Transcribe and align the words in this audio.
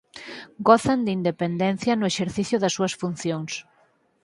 Gozan 0.67 0.99
de 1.05 1.11
independencia 1.19 1.93
no 1.95 2.09
exercicio 2.11 2.57
das 2.59 2.75
súas 2.77 2.93
funcións. 3.01 3.51